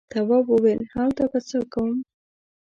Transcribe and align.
تواب 0.13 0.45
وويل: 0.51 0.81
هلته 0.93 1.23
به 1.31 1.39
څه 1.49 1.59
کوم. 1.73 1.95